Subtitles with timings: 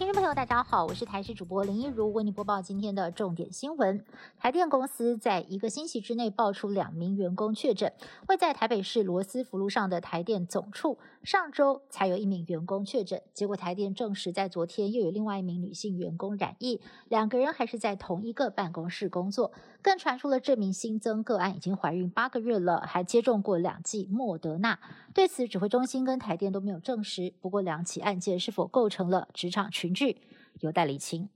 [0.00, 4.02] 听众朋友，大家好，我是台视主播林一如，为您播报今天的重点新闻。
[4.38, 7.92] 台电公司在一个星期之内爆出两名员工确诊，
[8.26, 16.80] 位在台北市罗斯福路上的台电总处，上周才有一名员工确诊，结果台电证实在昨天又有另外一名女性员工染疫，
[17.10, 24.78] 两个人还是在同一个办公室工作，更传出了这名新增个案已经怀孕八个月了，还接种过两剂莫德纳。
[25.12, 27.34] 对此，指挥中心跟台电都没有证实。
[27.42, 30.20] 不过，两起案件是否构成了职场群聚，
[30.60, 31.28] 有待厘清。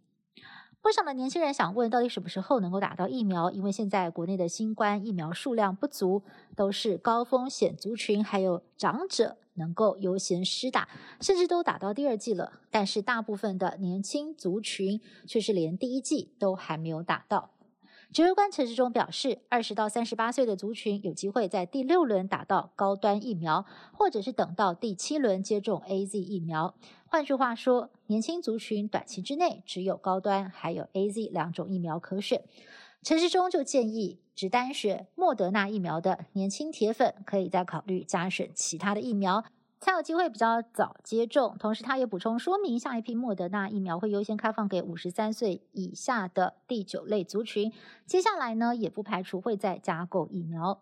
[0.80, 3.50] 不少的年轻人想问，到底什么时候能够打到疫苗？
[3.50, 6.22] 因为现在国内的新冠疫苗数量不足，
[6.54, 10.88] 都是高风险族群，还有长者能够优先施打，
[11.22, 12.60] 甚至都打到第二剂了。
[12.70, 17.52] 但是，大部分的年轻族群却是连第一剂都还没有打到。
[18.12, 26.74] 指挥官陈时中表示，二十到三十八岁的族群有机会在第六轮打到高端疫苗，或者是等到第七轮接种 A Z 疫苗。
[27.06, 32.44] 换句话说，年轻族群短期之内只有高端还有 A Z 两种疫苗可选。
[33.02, 39.44] 陈时中就建议，只单选莫德纳疫苗的年轻铁粉，可以再考虑加选其他的疫苗。
[39.80, 41.56] 才有机会比较早接种。
[41.58, 47.70] 同时，他也补充说明，下一批莫德纳疫苗会优先开放给五十三岁以下的第九类族群。
[48.06, 50.80] 接下来呢，也不排除会再加购疫苗。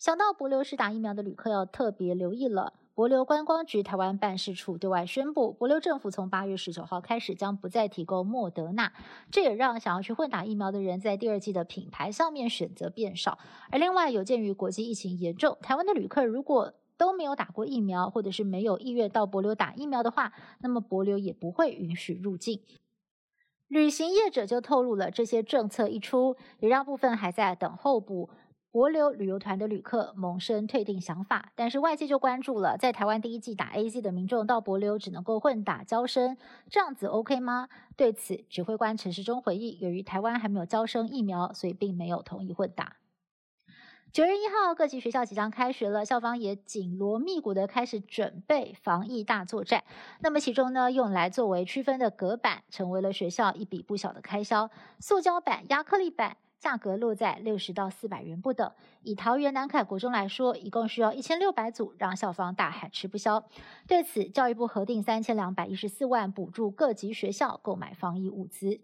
[0.00, 2.72] 想到博流施打疫苗的旅客要特别留意了。
[2.94, 8.92] 博流观光局台湾办事处对外宣布，博流政府从八月十九号开始将不再提供莫德纳，
[9.30, 13.38] 这也让想要去混打疫苗的人在第二季的品牌上面选择变少。
[13.70, 22.60] 而另外，有鉴于国际疫情严重，台湾的旅客如果都没有打过疫苗，或者是没有意愿到博流打疫苗的话，那么博流也不会允许入境。
[23.68, 28.28] 旅行业者就透露了，这些政策一出，也让部分还在等候补
[28.72, 31.52] 博流旅游团的旅客萌生退订想法。
[31.56, 36.36] 但是外界就关注了，在台湾第一季打 A Z 的民众到博流只能够混打招生，
[36.68, 37.68] 这样子 OK 吗？
[37.96, 42.96] 对此，指挥官陈时中回忆，由于台湾还没有招生疫苗，所以并没有同意混打。
[44.12, 49.84] 九月一号，各级学校即将开学了，校方也紧锣密鼓的开始准备防疫大作战。
[50.18, 54.68] 那么其中呢，用来作为区分的隔板，成为了学校一笔不小的开销。
[54.98, 58.70] 塑胶板、亚克力板价格落在六十到四百元不等。
[59.02, 63.42] 以桃园南凯国中来说，一共需要一千六百组，让校方大喊吃不消。
[63.88, 68.80] 对此，教育部核定三千两百一十四万补助各级学校购买防疫物资。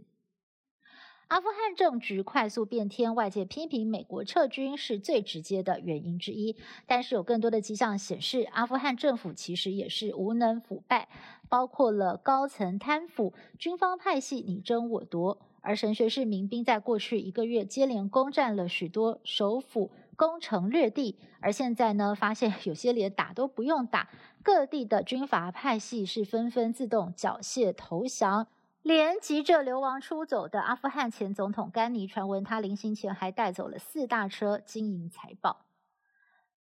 [1.29, 6.57] 阿富汗政局快速变天，外界批评美国撤军是最直接的原因之一。
[6.87, 11.09] 但是有更多的迹象显示，阿富汗政府其实也是无能腐败，
[11.49, 15.41] 包括了高层贪腐、军方派系你争我夺。
[15.67, 21.19] 而神学士民兵在过去一个月接连攻占了许多首府，攻城略地。
[21.41, 24.09] 而现在呢，发现有些连打都不用打，
[24.45, 28.47] 各地的军阀派系是纷纷自动缴械投降。
[28.83, 35.67] 连急着流亡出走的阿富汗前总统甘尼，传闻他临行前还带走了四大车金银财宝。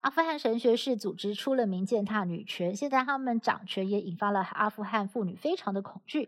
[0.01, 6.28] 阿富汗神学士组织出了名践踏女权，现在他们掌权也引发了阿富汗妇女非常的恐惧。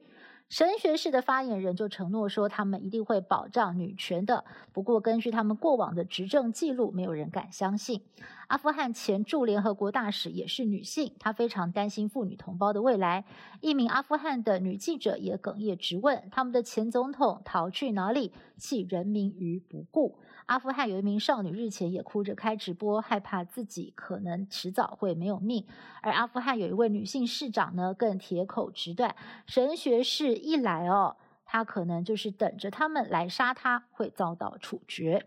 [0.54, 4.46] 神学士的发言人就承诺说，他们一定会保障女权的。
[4.72, 8.04] 不过，根据他们过往的执政记录，没有人敢相信。
[8.50, 13.26] 阿富汗前驻联合国大使也是女性，她非常担心妇女同胞的未来。
[13.62, 20.20] 一名阿富汗的女记者也哽咽直问：他们的前总统逃去哪里，弃人民于不顾？
[20.46, 25.66] 阿富汗有一名少女日前也哭着开直播，害怕自己可能迟早会没有命。
[26.02, 29.16] 而阿富汗有一位女性市长呢，更铁口直断：
[29.48, 31.16] 神学士一来哦，
[31.46, 35.26] 他可能就是等着他们来杀他，会遭到处决。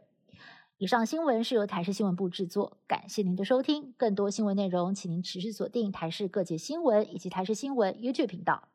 [0.78, 3.94] 以上新闻是由台视新闻部制作，感谢您的收听。
[3.97, 8.69] 更多新闻内容，请您持续锁定台视各界新闻以及台视新闻 YouTube 频道。